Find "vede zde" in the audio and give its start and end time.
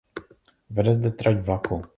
0.73-1.11